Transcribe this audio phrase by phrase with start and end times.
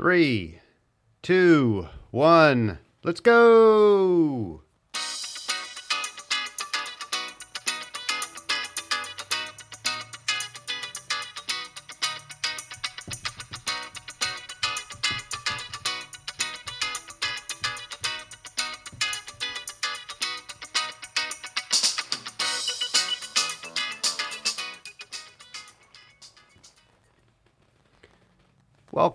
[0.00, 0.60] Three,
[1.20, 4.62] two, one, let's go!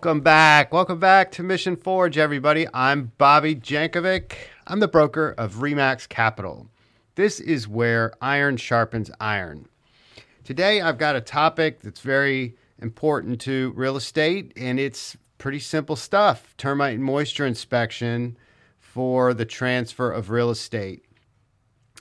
[0.06, 0.72] Welcome back.
[0.72, 2.68] Welcome back to Mission Forge, everybody.
[2.76, 4.34] I'm Bobby Jankovic.
[4.68, 6.68] I'm the broker of Remax Capital.
[7.16, 9.68] This is where iron sharpens iron.
[10.44, 15.95] Today, I've got a topic that's very important to real estate, and it's pretty simple
[15.95, 18.38] stuff termite and moisture inspection
[18.78, 21.03] for the transfer of real estate.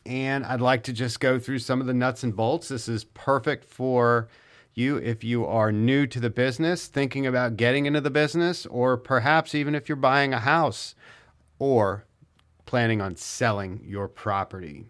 [0.05, 2.69] And I'd like to just go through some of the nuts and bolts.
[2.69, 4.29] This is perfect for
[4.77, 8.97] you if you are new to the business, thinking about getting into the business, or
[8.97, 10.95] perhaps even if you're buying a house
[11.59, 12.05] or
[12.67, 14.87] planning on selling your property.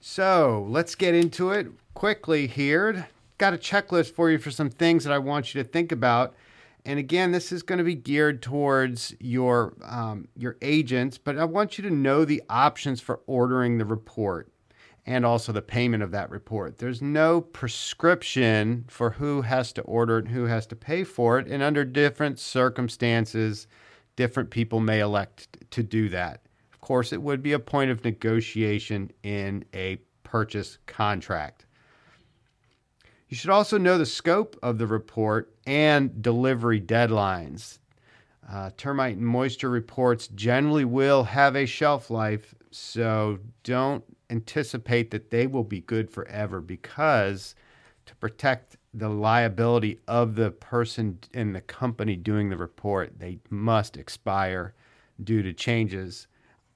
[0.00, 3.08] So let's get into it quickly here.
[3.38, 6.34] Got a checklist for you for some things that I want you to think about.
[6.84, 11.44] And again, this is going to be geared towards your um, your agents, but I
[11.44, 14.48] want you to know the options for ordering the report
[15.06, 16.78] and also the payment of that report.
[16.78, 21.38] There's no prescription for who has to order it and who has to pay for
[21.38, 21.46] it.
[21.46, 23.68] And under different circumstances,
[24.16, 26.42] different people may elect to do that.
[26.72, 31.66] Of course, it would be a point of negotiation in a purchase contract.
[33.28, 37.78] You should also know the scope of the report and delivery deadlines.
[38.48, 45.30] Uh, termite and moisture reports generally will have a shelf life, so don't anticipate that
[45.30, 47.54] they will be good forever because
[48.06, 53.96] to protect the liability of the person in the company doing the report, they must
[53.96, 54.74] expire
[55.22, 56.26] due to changes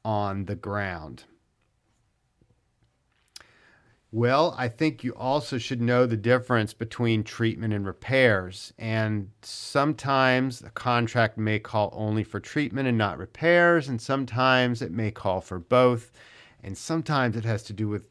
[0.05, 1.25] on the ground.
[4.13, 8.73] Well, I think you also should know the difference between treatment and repairs.
[8.77, 14.91] And sometimes the contract may call only for treatment and not repairs, and sometimes it
[14.91, 16.11] may call for both
[16.63, 18.05] and sometimes it has to do with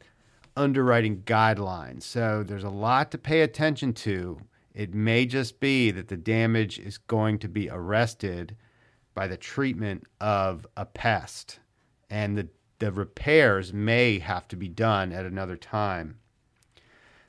[0.56, 2.04] underwriting guidelines.
[2.04, 4.40] So there's a lot to pay attention to.
[4.74, 8.56] It may just be that the damage is going to be arrested
[9.14, 11.60] by the treatment of a pest,
[12.10, 12.48] and the,
[12.80, 16.20] the repairs may have to be done at another time.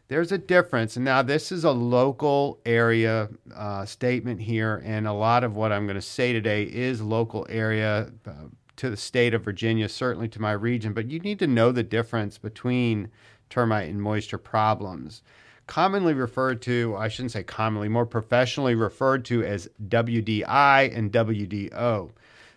[0.09, 5.13] There's a difference, and now this is a local area uh, statement here, and a
[5.13, 8.11] lot of what I'm going to say today is local area.
[8.27, 8.33] Uh,
[8.81, 11.83] to the state of Virginia, certainly to my region, but you need to know the
[11.83, 13.11] difference between
[13.51, 15.23] termite and moisture problems.
[15.67, 22.11] Commonly referred to, I shouldn't say commonly, more professionally referred to as WDI and WDO.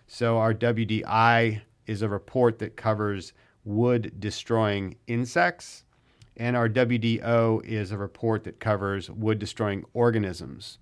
[0.07, 3.33] So, our WDI is a report that covers
[3.65, 5.83] wood destroying insects,
[6.37, 10.77] and our WDO is a report that covers wood destroying organisms.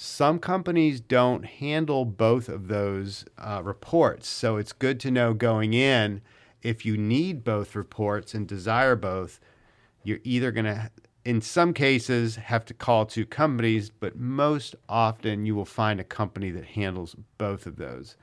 [0.00, 4.28] Some companies don't handle both of those uh, reports.
[4.28, 6.22] So it's good to know going in
[6.62, 9.40] if you need both reports and desire both,
[10.04, 10.92] you're either going to,
[11.24, 16.04] in some cases, have to call two companies, but most often you will find a
[16.04, 18.16] company that handles both of those.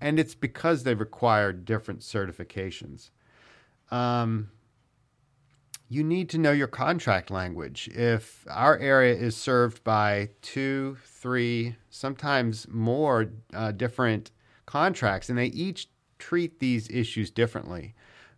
[0.00, 3.10] And it's because they require different certifications.
[3.90, 4.48] Um,
[5.88, 7.88] you need to know your contract language.
[7.94, 14.30] If our area is served by two, three, sometimes more uh, different
[14.66, 15.88] contracts, and they each
[16.18, 17.94] treat these issues differently.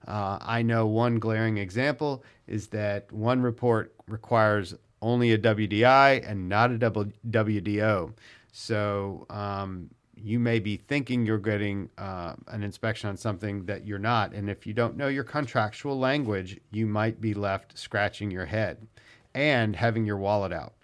[0.06, 6.48] Uh, I know one glaring example is that one report requires only a WDI and
[6.48, 8.12] not a WDO.
[8.52, 9.90] So um,
[10.22, 14.32] you may be thinking you're getting uh, an inspection on something that you're not.
[14.32, 18.86] And if you don't know your contractual language, you might be left scratching your head
[19.34, 20.74] and having your wallet out.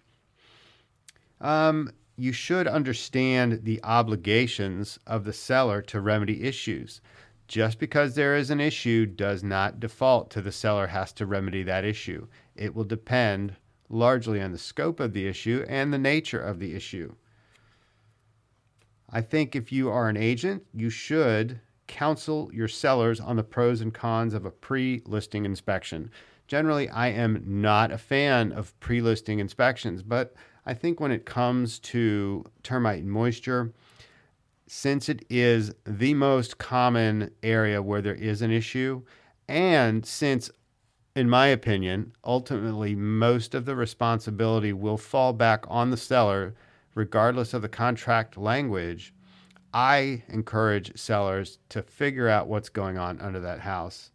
[1.41, 7.01] Um, you should understand the obligations of the seller to remedy issues.
[7.49, 11.63] Just because there is an issue does not default to the seller has to remedy
[11.63, 12.27] that issue.
[12.57, 13.55] It will depend
[13.89, 17.15] largely on the scope of the issue and the nature of the issue.
[19.11, 23.81] I think if you are an agent, you should counsel your sellers on the pros
[23.81, 26.11] and cons of a pre listing inspection.
[26.49, 31.25] Generally, I am not a fan of pre listing inspections, but I think when it
[31.25, 33.73] comes to termite and moisture,
[34.67, 39.03] since it is the most common area where there is an issue,
[39.49, 40.51] and since,
[41.15, 46.55] in my opinion, ultimately most of the responsibility will fall back on the seller
[46.97, 49.15] regardless of the contract language,
[49.73, 54.11] I encourage sellers to figure out what's going on under that house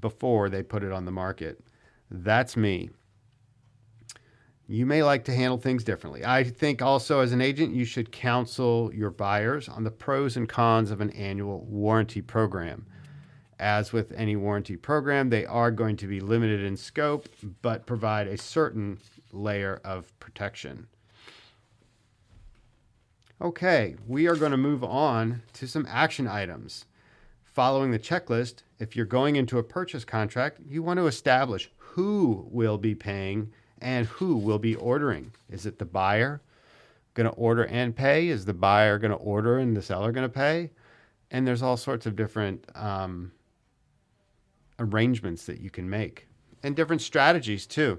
[0.00, 1.64] before they put it on the market.
[2.10, 2.90] That's me.
[4.66, 6.24] You may like to handle things differently.
[6.24, 10.48] I think also, as an agent, you should counsel your buyers on the pros and
[10.48, 12.86] cons of an annual warranty program.
[13.58, 17.28] As with any warranty program, they are going to be limited in scope,
[17.62, 18.98] but provide a certain
[19.32, 20.86] layer of protection.
[23.42, 26.84] Okay, we are going to move on to some action items.
[27.42, 32.46] Following the checklist, if you're going into a purchase contract, you want to establish who
[32.50, 35.32] will be paying and who will be ordering.
[35.50, 36.42] Is it the buyer
[37.14, 38.28] going to order and pay?
[38.28, 40.70] Is the buyer going to order and the seller going to pay?
[41.32, 43.32] And there's all sorts of different um,
[44.78, 46.28] arrangements that you can make
[46.62, 47.98] and different strategies too.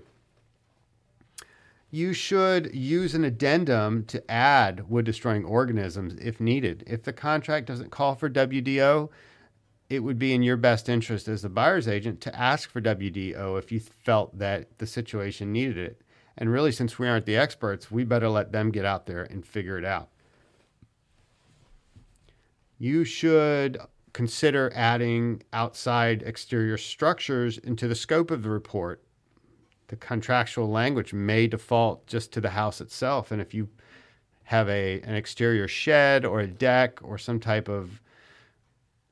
[1.96, 6.84] You should use an addendum to add wood destroying organisms if needed.
[6.86, 9.10] If the contract doesn't call for WDO,
[9.90, 13.58] it would be in your best interest as the buyer's agent to ask for WDO
[13.58, 16.02] if you felt that the situation needed it.
[16.38, 19.46] And really, since we aren't the experts, we better let them get out there and
[19.46, 20.10] figure it out.
[22.78, 23.78] You should
[24.12, 29.05] consider adding outside exterior structures into the scope of the report.
[29.88, 33.32] The contractual language may default just to the house itself.
[33.32, 33.70] And if you
[34.46, 38.02] have a, an exterior shed or a deck or some type of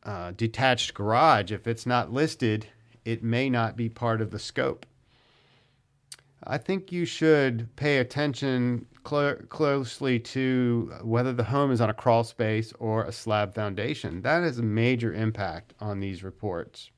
[0.04, 2.68] uh, detached garage, if it's not listed,
[3.06, 4.86] it may not be part of the scope.
[6.46, 11.94] I think you should pay attention cl- closely to whether the home is on a
[11.94, 14.22] crawl space or a slab foundation.
[14.22, 16.92] That has a major impact on these reports.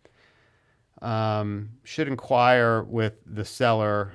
[1.01, 4.13] Um, should inquire with the seller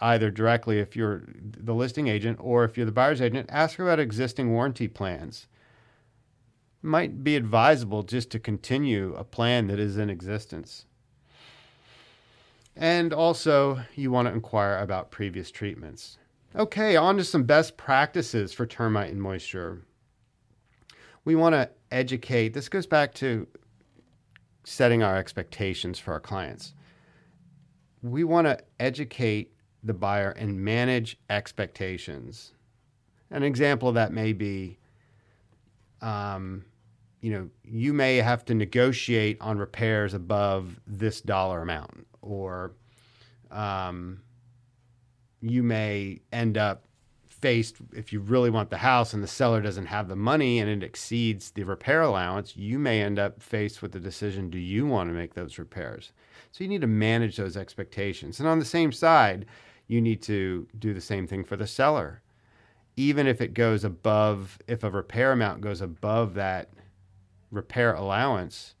[0.00, 3.98] either directly if you're the listing agent or if you're the buyer's agent, ask about
[3.98, 5.46] existing warranty plans
[6.82, 10.86] might be advisable just to continue a plan that is in existence.
[12.76, 16.18] And also, you want to inquire about previous treatments.
[16.56, 19.82] Okay, on to some best practices for termite and moisture.
[21.24, 23.46] We want to educate, this goes back to
[24.70, 26.74] setting our expectations for our clients.
[28.02, 29.52] We want to educate
[29.82, 32.52] the buyer and manage expectations.
[33.32, 34.78] An example of that may be
[36.00, 36.64] um,
[37.20, 42.72] you know, you may have to negotiate on repairs above this dollar amount, or
[43.50, 44.22] um,
[45.42, 46.84] you may end up
[47.40, 50.68] faced if you really want the house and the seller doesn't have the money and
[50.68, 54.86] it exceeds the repair allowance, you may end up faced with the decision do you
[54.86, 56.12] want to make those repairs?
[56.52, 58.40] So you need to manage those expectations.
[58.40, 59.46] And on the same side,
[59.86, 62.22] you need to do the same thing for the seller.
[62.96, 66.70] Even if it goes above, if a repair amount goes above that
[67.50, 68.74] repair allowance,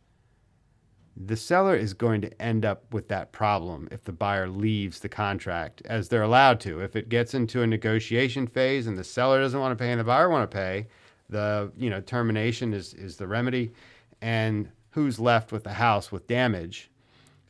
[1.26, 5.08] the seller is going to end up with that problem if the buyer leaves the
[5.08, 6.80] contract as they're allowed to.
[6.80, 10.00] If it gets into a negotiation phase and the seller doesn't want to pay and
[10.00, 10.86] the buyer want to pay,
[11.28, 13.72] the you know termination is is the remedy,
[14.20, 16.90] and who's left with the house with damage,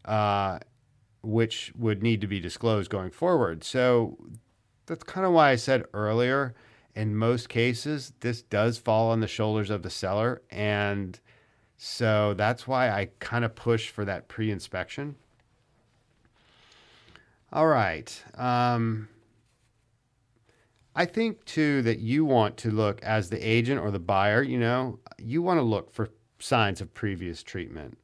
[0.05, 0.59] uh,
[1.23, 3.65] which would need to be disclosed going forward.
[3.65, 4.19] So
[4.87, 6.55] that's kind of why I said earlier
[6.95, 10.43] in most cases, this does fall on the shoulders of the seller.
[10.51, 11.19] And
[11.83, 15.15] so that's why I kind of push for that pre inspection.
[17.55, 18.23] All right.
[18.35, 19.09] Um,
[20.95, 24.59] I think too that you want to look as the agent or the buyer, you
[24.59, 27.97] know, you want to look for signs of previous treatment.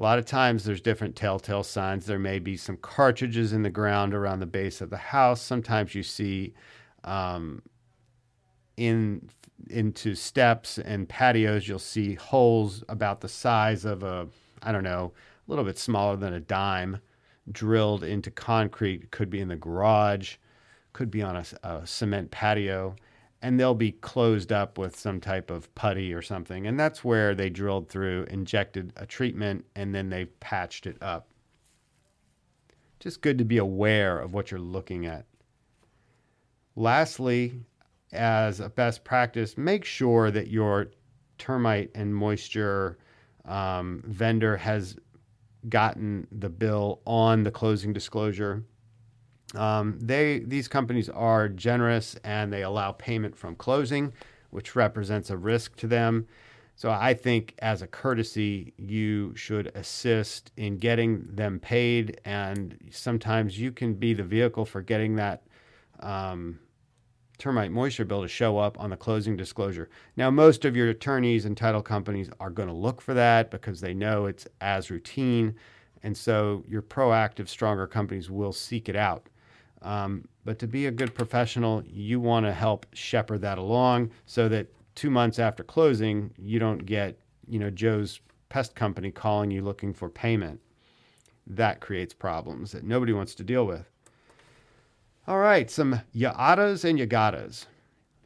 [0.00, 2.06] A lot of times there's different telltale signs.
[2.06, 5.40] There may be some cartridges in the ground around the base of the house.
[5.40, 6.54] Sometimes you see
[7.04, 7.62] um,
[8.76, 9.28] in
[9.70, 14.28] into steps and patios, you'll see holes about the size of a
[14.62, 15.12] I don't know,
[15.46, 16.98] a little bit smaller than a dime,
[17.50, 19.10] drilled into concrete.
[19.10, 20.36] Could be in the garage,
[20.92, 22.94] could be on a, a cement patio,
[23.42, 26.66] and they'll be closed up with some type of putty or something.
[26.66, 31.28] And that's where they drilled through, injected a treatment, and then they patched it up.
[33.00, 35.26] Just good to be aware of what you're looking at.
[36.76, 37.52] Lastly,
[38.12, 40.88] as a best practice, make sure that your
[41.38, 42.98] termite and moisture
[43.44, 44.96] um, vendor has
[45.68, 48.64] gotten the bill on the closing disclosure.
[49.54, 54.12] Um, they these companies are generous and they allow payment from closing,
[54.50, 56.26] which represents a risk to them.
[56.74, 63.58] So I think as a courtesy, you should assist in getting them paid, and sometimes
[63.58, 65.42] you can be the vehicle for getting that
[66.00, 66.58] um,
[67.42, 69.90] termite moisture bill to show up on the closing disclosure.
[70.16, 73.80] Now, most of your attorneys and title companies are going to look for that because
[73.80, 75.56] they know it's as routine.
[76.04, 79.28] And so your proactive, stronger companies will seek it out.
[79.82, 84.48] Um, but to be a good professional, you want to help shepherd that along so
[84.48, 87.18] that two months after closing, you don't get,
[87.48, 88.20] you know, Joe's
[88.50, 90.60] pest company calling you looking for payment.
[91.48, 93.91] That creates problems that nobody wants to deal with.
[95.24, 97.66] All right, some yadas and yagatas.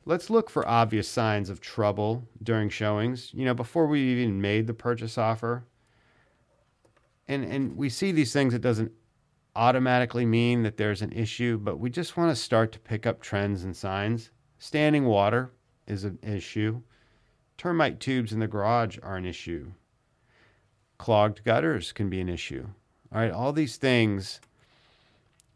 [0.07, 4.67] Let's look for obvious signs of trouble during showings, you know, before we even made
[4.67, 5.67] the purchase offer.
[7.29, 8.93] And and we see these things it doesn't
[9.55, 13.21] automatically mean that there's an issue, but we just want to start to pick up
[13.21, 14.31] trends and signs.
[14.59, 15.53] Standing water
[15.87, 16.81] is an issue.
[17.59, 19.73] Termite tubes in the garage are an issue.
[20.97, 22.67] Clogged gutters can be an issue.
[23.13, 24.41] All right, all these things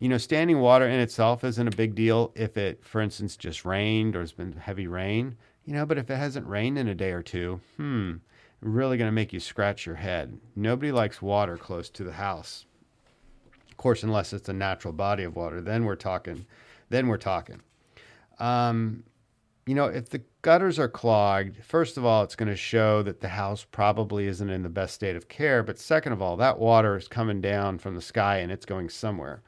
[0.01, 3.67] you know, standing water in itself isn't a big deal if it, for instance, just
[3.67, 6.95] rained or has been heavy rain, you know, but if it hasn't rained in a
[6.95, 8.15] day or two, hmm,
[8.63, 10.39] really going to make you scratch your head.
[10.57, 12.65] Nobody likes water close to the house.
[13.71, 16.47] Of course, unless it's a natural body of water, then we're talking,
[16.89, 17.61] then we're talking.
[18.39, 19.05] Um,
[19.67, 23.21] you know, if the gutters are clogged, first of all, it's going to show that
[23.21, 25.63] the house probably isn't in the best state of care.
[25.63, 28.89] But second of all, that water is coming down from the sky and it's going
[28.89, 29.43] somewhere.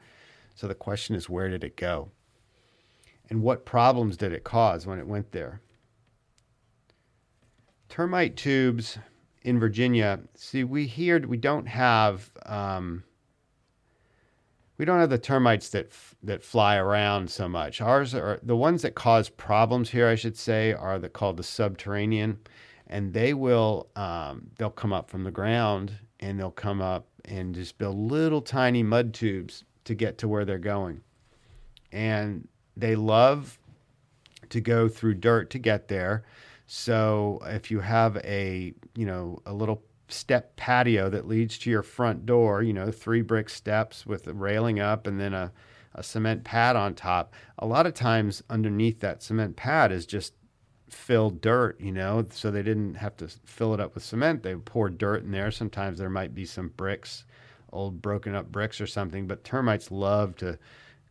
[0.55, 2.11] So the question is, where did it go?
[3.29, 5.61] And what problems did it cause when it went there?
[7.89, 8.97] Termite tubes
[9.43, 10.19] in Virginia.
[10.35, 13.03] See, we here we don't have um,
[14.77, 17.81] we don't have the termites that f- that fly around so much.
[17.81, 20.07] Ours are the ones that cause problems here.
[20.07, 22.39] I should say are the called the subterranean,
[22.87, 27.53] and they will um, they'll come up from the ground and they'll come up and
[27.53, 31.01] just build little tiny mud tubes to get to where they're going.
[31.91, 33.59] And they love
[34.49, 36.23] to go through dirt to get there.
[36.67, 41.83] So if you have a, you know, a little step patio that leads to your
[41.83, 45.51] front door, you know, three brick steps with a railing up and then a,
[45.95, 50.33] a cement pad on top, a lot of times underneath that cement pad is just
[50.89, 54.43] filled dirt, you know, so they didn't have to fill it up with cement.
[54.43, 55.51] They pour dirt in there.
[55.51, 57.25] Sometimes there might be some bricks
[57.73, 60.57] old broken up bricks or something, but termites love to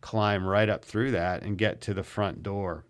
[0.01, 2.85] climb right up through that and get to the front door.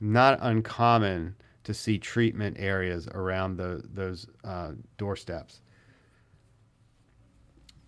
[0.00, 5.60] Not uncommon to see treatment areas around the, those uh, doorsteps.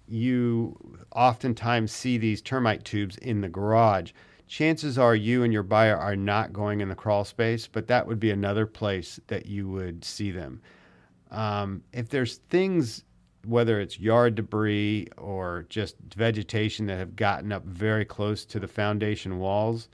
[0.08, 4.12] You oftentimes see these termite tubes in the garage.
[4.48, 8.06] Chances are you and your buyer are not going in the crawl space, but that
[8.06, 10.62] would be another place that you would see them.
[11.30, 13.04] Um, if there's things
[13.48, 18.68] whether it's yard debris or just vegetation that have gotten up very close to the
[18.68, 19.88] foundation walls,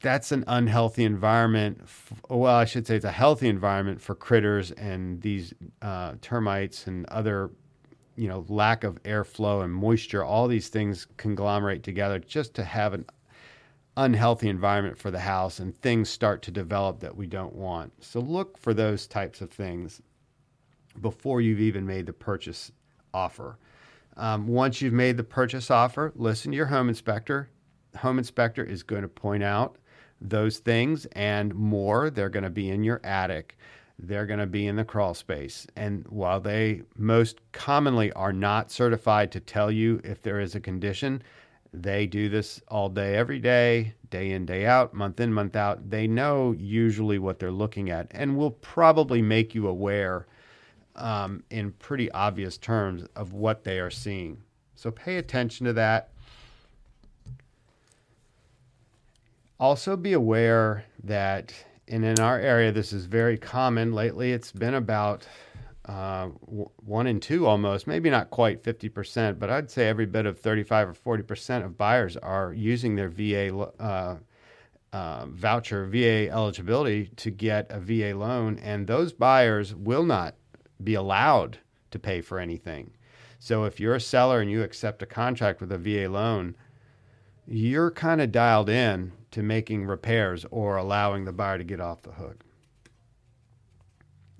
[0.00, 1.80] that's an unhealthy environment.
[2.28, 7.06] Well, I should say it's a healthy environment for critters and these uh, termites and
[7.06, 7.50] other,
[8.16, 10.24] you know, lack of airflow and moisture.
[10.24, 13.06] All these things conglomerate together just to have an
[13.96, 17.92] unhealthy environment for the house and things start to develop that we don't want.
[18.02, 20.02] So look for those types of things
[21.00, 22.72] before you've even made the purchase
[23.12, 23.58] offer.
[24.16, 27.48] Um, once you've made the purchase offer, listen to your home inspector.
[27.98, 29.76] Home inspector is going to point out
[30.20, 32.10] those things and more.
[32.10, 33.56] They're going to be in your attic.
[33.98, 35.66] They're going to be in the crawl space.
[35.76, 40.60] And while they most commonly are not certified to tell you if there is a
[40.60, 41.22] condition,
[41.72, 45.90] they do this all day, every day, day in, day out, month in, month out.
[45.90, 50.26] They know usually what they're looking at and will probably make you aware
[50.96, 54.42] um, in pretty obvious terms of what they are seeing.
[54.74, 56.10] So pay attention to that.
[59.58, 61.54] Also, be aware that,
[61.88, 63.92] and in our area, this is very common.
[63.92, 65.26] Lately, it's been about
[65.86, 70.38] uh, one in two almost, maybe not quite 50%, but I'd say every bit of
[70.38, 74.16] 35 or 40% of buyers are using their VA uh,
[74.92, 78.58] uh, voucher, VA eligibility to get a VA loan.
[78.58, 80.34] And those buyers will not
[80.82, 81.58] be allowed
[81.90, 82.92] to pay for anything.
[83.38, 86.56] So if you're a seller and you accept a contract with a VA loan,
[87.46, 92.02] you're kind of dialed in to making repairs or allowing the buyer to get off
[92.02, 92.42] the hook.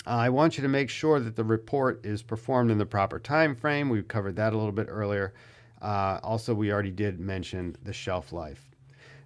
[0.06, 3.54] I want you to make sure that the report is performed in the proper time
[3.54, 3.88] frame.
[3.88, 5.34] We covered that a little bit earlier.
[5.80, 8.70] Uh, also, we already did mention the shelf life.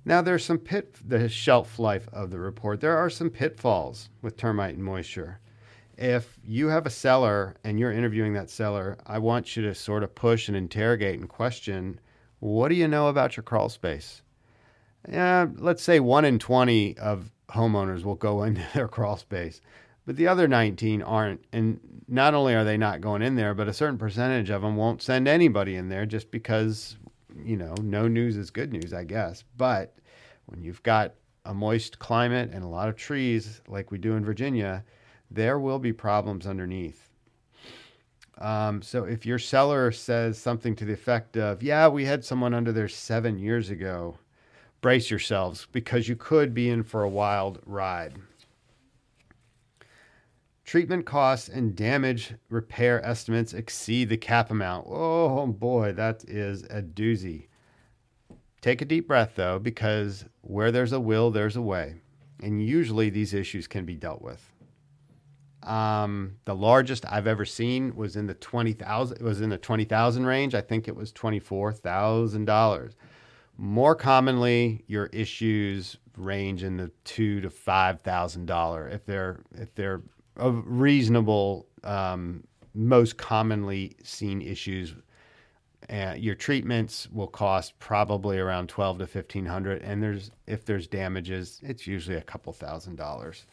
[0.05, 2.81] Now, there's some pit the shelf life of the report.
[2.81, 5.41] There are some pitfalls with termite and moisture
[5.99, 10.03] if you have a seller and you're interviewing that seller, I want you to sort
[10.03, 12.01] of push and interrogate and question
[12.41, 14.23] what do you know about your crawl space?
[15.11, 19.61] yeah, let's say one in 20 of homeowners will go into their crawl space,
[20.07, 21.45] but the other 19 aren't.
[21.53, 24.77] And not only are they not going in there, but a certain percentage of them
[24.77, 26.97] won't send anybody in there just because,
[27.45, 29.45] you know, no news is good news, I guess.
[29.57, 29.95] But
[30.47, 31.15] when you've got
[31.45, 34.85] a moist climate and a lot of trees like we do in Virginia,
[35.31, 37.09] there will be problems underneath.
[38.39, 42.55] Um, so if your seller says something to the effect of, yeah, we had someone
[42.55, 44.17] under there seven years ago,
[44.81, 48.15] brace yourselves because you could be in for a wild ride.
[50.65, 54.87] Treatment costs and damage repair estimates exceed the cap amount.
[54.89, 57.47] Oh boy, that is a doozy.
[58.61, 62.03] Take a deep breath though, because where there's a will, there's a way.
[62.43, 64.53] And usually these issues can be dealt with.
[65.63, 69.21] Um, the largest I've ever seen was in the twenty thousand.
[69.23, 70.55] Was in the twenty thousand range.
[70.55, 72.95] I think it was twenty four thousand dollars.
[73.57, 79.75] More commonly, your issues range in the two to five thousand dollar if they're if
[79.75, 80.03] they're
[80.37, 81.67] of reasonable.
[81.85, 84.95] Um, most commonly seen issues.
[85.91, 90.87] Uh, your treatments will cost probably around twelve to fifteen hundred, and there's if there's
[90.87, 93.47] damages, it's usually a couple thousand dollars.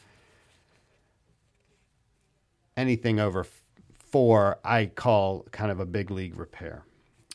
[2.78, 3.46] Anything over
[3.98, 6.84] four, I call kind of a big league repair.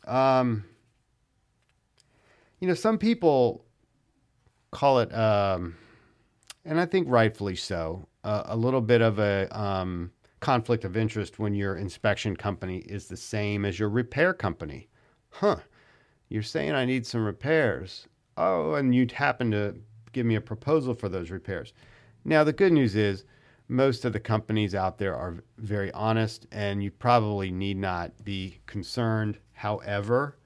[0.06, 0.64] Um,
[2.58, 3.64] you know, some people
[4.70, 5.76] call it, um,
[6.64, 11.38] and I think rightfully so, uh, a little bit of a um, conflict of interest
[11.38, 14.88] when your inspection company is the same as your repair company.
[15.30, 15.56] Huh.
[16.28, 18.06] You're saying I need some repairs.
[18.36, 19.74] Oh, and you'd happen to
[20.12, 21.72] give me a proposal for those repairs.
[22.24, 23.24] Now, the good news is
[23.70, 28.58] most of the companies out there are very honest, and you probably need not be
[28.66, 29.38] concerned.
[29.52, 30.36] However,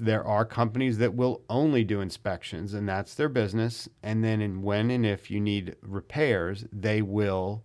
[0.00, 3.88] there are companies that will only do inspections and that's their business.
[4.02, 7.64] And then in when and if you need repairs they will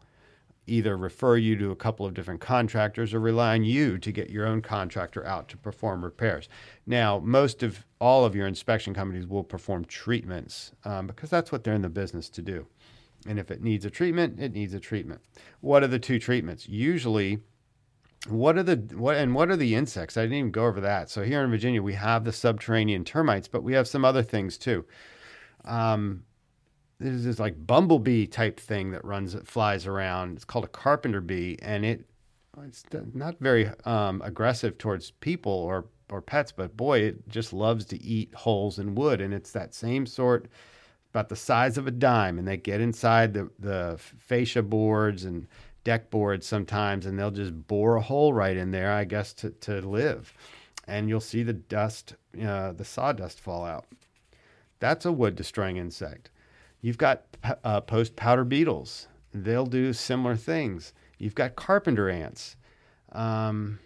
[0.67, 4.29] either refer you to a couple of different contractors or rely on you to get
[4.29, 6.47] your own contractor out to perform repairs.
[6.85, 11.63] Now most of all of your inspection companies will perform treatments um, because that's what
[11.63, 12.67] they're in the business to do
[13.27, 15.21] and if it needs a treatment it needs a treatment
[15.59, 17.39] what are the two treatments usually
[18.27, 20.15] what are the what and what are the insects?
[20.15, 21.09] I didn't even go over that.
[21.09, 24.57] So here in Virginia, we have the subterranean termites, but we have some other things
[24.57, 24.85] too.
[25.65, 26.23] Um,
[26.99, 30.35] there's this like bumblebee type thing that runs, flies around.
[30.35, 32.05] It's called a carpenter bee, and it
[32.63, 37.85] it's not very um, aggressive towards people or or pets, but boy, it just loves
[37.85, 40.47] to eat holes in wood, and it's that same sort,
[41.11, 45.47] about the size of a dime, and they get inside the the fascia boards and
[45.83, 49.49] deck boards sometimes and they'll just bore a hole right in there, I guess, to,
[49.51, 50.33] to live.
[50.87, 53.85] And you'll see the dust, uh, the sawdust fall out.
[54.79, 56.29] That's a wood destroying insect.
[56.81, 57.23] You've got
[57.63, 59.07] uh, post powder beetles.
[59.33, 60.93] They'll do similar things.
[61.17, 62.55] You've got carpenter ants.
[63.11, 63.79] Um,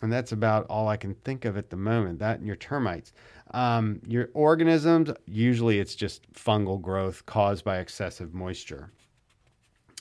[0.00, 2.20] and that's about all I can think of at the moment.
[2.20, 3.12] That and your termites.
[3.52, 8.90] Um, your organisms, usually it's just fungal growth caused by excessive moisture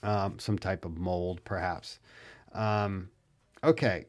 [0.04, 2.00] um, some type of mold, perhaps.
[2.54, 3.10] Um,
[3.64, 4.06] okay.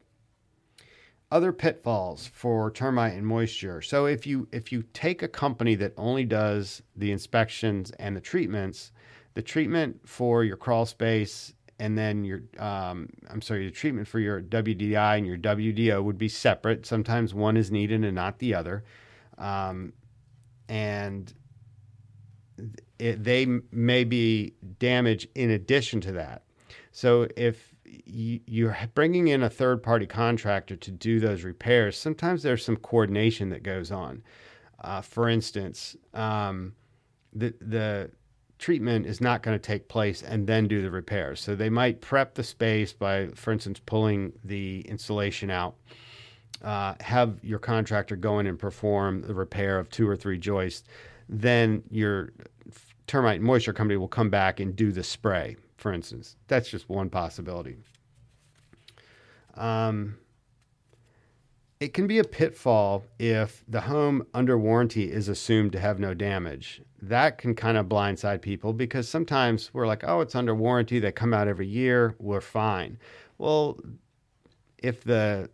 [1.31, 3.81] Other pitfalls for termite and moisture.
[3.81, 8.21] So if you if you take a company that only does the inspections and the
[8.21, 8.91] treatments,
[9.33, 14.19] the treatment for your crawl space and then your um, I'm sorry, the treatment for
[14.19, 16.85] your WDI and your WDO would be separate.
[16.85, 18.83] Sometimes one is needed and not the other,
[19.37, 19.93] um,
[20.69, 21.33] and
[22.99, 26.43] it, they may be damage in addition to that.
[26.91, 27.73] So if
[28.05, 33.49] you're bringing in a third party contractor to do those repairs, sometimes there's some coordination
[33.49, 34.23] that goes on.
[34.79, 36.73] Uh, for instance, um,
[37.33, 38.11] the, the
[38.59, 41.41] treatment is not going to take place and then do the repairs.
[41.41, 45.75] So they might prep the space by, for instance, pulling the insulation out.
[46.63, 50.87] Uh, have your contractor go in and perform the repair of two or three joists
[51.29, 52.33] then your
[53.07, 56.35] termite and moisture company will come back and do the spray, for instance.
[56.47, 57.77] That's just one possibility.
[59.55, 60.17] Um,
[61.79, 66.13] it can be a pitfall if the home under warranty is assumed to have no
[66.13, 66.81] damage.
[67.01, 70.99] That can kind of blindside people because sometimes we're like, oh, it's under warranty.
[70.99, 72.15] They come out every year.
[72.19, 72.97] We're fine.
[73.37, 73.79] Well,
[74.77, 75.49] if the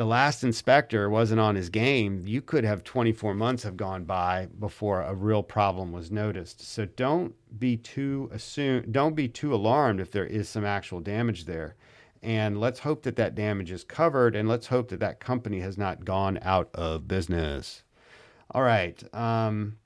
[0.00, 4.48] the last inspector wasn't on his game, you could have 24 months have gone by
[4.58, 6.66] before a real problem was noticed.
[6.66, 11.44] So don't be too assume don't be too alarmed if there is some actual damage
[11.44, 11.76] there.
[12.22, 15.76] And let's hope that that damage is covered and let's hope that that company has
[15.76, 17.82] not gone out of business.
[18.52, 18.98] All right.
[19.14, 19.76] Um,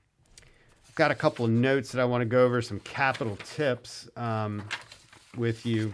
[0.87, 4.07] I've got a couple of notes that I want to go over, some capital tips
[4.15, 4.63] um,
[5.35, 5.91] with you.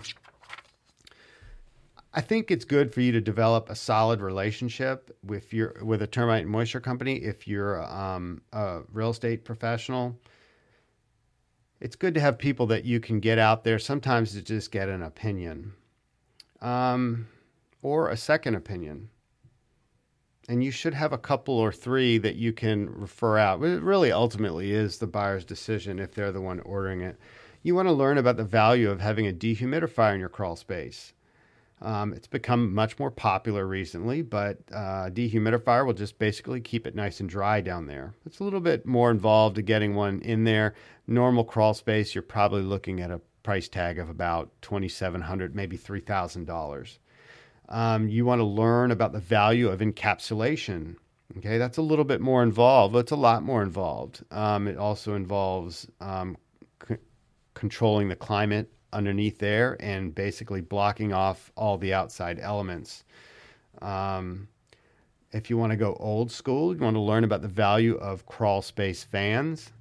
[2.14, 6.08] I think it's good for you to develop a solid relationship with your with a
[6.08, 10.20] termite and moisture company if you're um, a real estate professional.
[11.80, 14.90] It's good to have people that you can get out there sometimes to just get
[14.90, 15.74] an opinion
[16.62, 17.28] um,
[17.82, 19.10] or a second opinion.
[20.50, 23.64] And you should have a couple or three that you can refer out.
[23.64, 27.18] It really ultimately is the buyer's decision if they're the one ordering it.
[27.64, 31.14] You want to learn about the value of having a dehumidifier in your crawl space.
[31.82, 36.94] Um, it's become much more popular recently, but uh, dehumidifier will just basically keep it
[36.94, 38.14] nice and dry down there.
[38.26, 40.76] It's a little bit more involved to getting one in there.
[41.08, 46.98] Normal crawl space, you're probably looking at a price tag of about 2,700, maybe $3,000.
[47.70, 50.98] Um, you want to learn about the value of encapsulation.
[51.38, 52.96] Okay, that's a little bit more involved.
[52.96, 54.24] It's a lot more involved.
[54.30, 56.38] Um, it also involves um,
[56.88, 56.98] c-
[57.54, 63.04] controlling the climate underneath there and basically blocking off all the outside elements.
[63.82, 64.48] Um,
[65.32, 68.26] if you want to go old school, you want to learn about the value of
[68.26, 69.72] crawl space fans.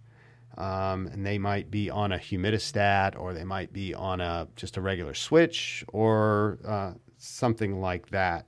[0.56, 4.76] Um, and they might be on a humidistat or they might be on a just
[4.76, 8.46] a regular switch or uh, something like that.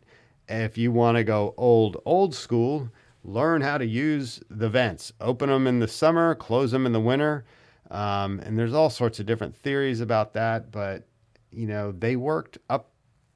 [0.48, 2.90] If you want to go old old school,
[3.24, 5.12] learn how to use the vents.
[5.20, 7.44] Open them in the summer, close them in the winter.
[7.92, 11.06] Um, and there's all sorts of different theories about that, but
[11.52, 12.88] you know they worked up.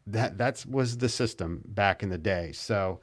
[0.08, 2.52] That that was the system back in the day.
[2.52, 3.00] So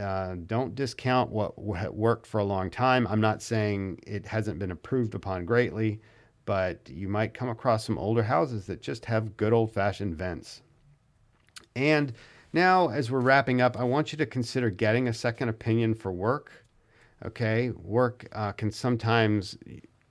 [0.00, 3.06] uh, don't discount what, what worked for a long time.
[3.08, 6.00] I'm not saying it hasn't been improved upon greatly,
[6.44, 10.62] but you might come across some older houses that just have good old fashioned vents.
[11.74, 12.12] And
[12.52, 16.12] now, as we're wrapping up, I want you to consider getting a second opinion for
[16.12, 16.64] work.
[17.24, 19.56] Okay, work uh, can sometimes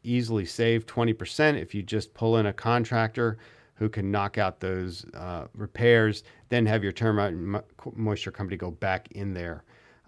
[0.04, 3.38] easily save 20% if you just pull in a contractor
[3.76, 7.62] who can knock out those uh, repairs, then have your termite and
[7.96, 9.64] moisture company go back in there.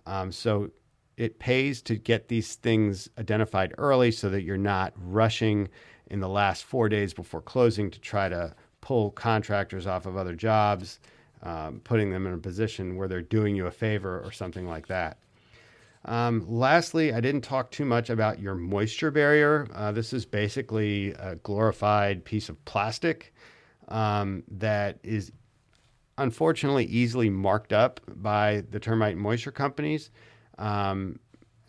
[0.06, 0.72] Um, so
[1.18, 5.70] it pays to get these things identified early so that you're not rushing
[6.08, 10.36] in the last four days before closing to try to pull contractors off of other
[10.36, 11.00] jobs,
[11.44, 14.88] um, putting them in a position where they're doing you a favor or something like
[14.88, 15.18] that.
[16.06, 19.68] Um, lastly, I didn't talk too much about your moisture barrier.
[19.74, 23.34] Uh, this is basically a glorified piece of plastic
[23.88, 25.32] um, that is
[26.18, 30.10] unfortunately easily marked up by the termite moisture companies.
[30.58, 31.20] Um,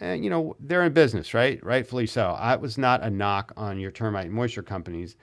[0.00, 1.64] and, you know, they're in business, right?
[1.64, 2.30] Rightfully so.
[2.30, 5.16] I was not a knock on your termite moisture companies,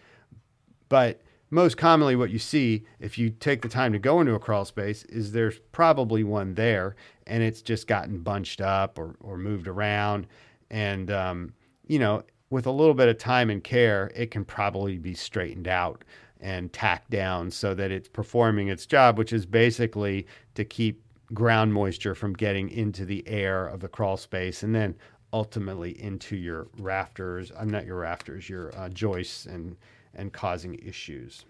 [0.88, 4.39] but most commonly what you see if you take the time to go into a
[4.39, 6.95] crawl space is there's probably one there
[7.30, 10.28] and it's just gotten bunched up or, or moved around
[10.70, 11.54] and um,
[11.88, 15.68] you know with a little bit of time and care it can probably be straightened
[15.68, 16.04] out
[16.42, 21.02] and tacked down so that it's performing its job which is basically to keep
[21.34, 24.96] ground moisture from getting into the air of the crawl space and then
[25.32, 29.76] ultimately into your rafters i'm not your rafters your uh, joists and
[30.15, 31.46] and causing issues.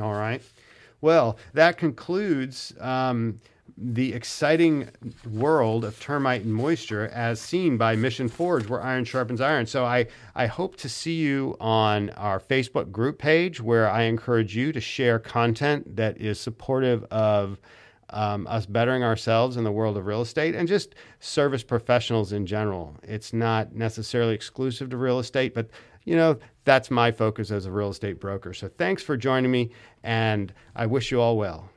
[0.00, 0.42] All right.
[1.00, 3.40] Well, that concludes um,
[3.76, 4.90] the exciting
[5.30, 9.66] world of termite and moisture as seen by Mission Forge, where iron sharpens iron.
[9.66, 14.56] So I, I hope to see you on our Facebook group page, where I encourage
[14.56, 17.58] you to share content that is supportive of
[18.10, 22.44] um, us bettering ourselves in the world of real estate and just service professionals in
[22.44, 22.96] general.
[23.02, 25.68] It's not necessarily exclusive to real estate, but
[26.04, 28.52] you know, that's my focus as a real estate broker.
[28.52, 29.70] So thanks for joining me,
[30.02, 31.69] and I wish you all well.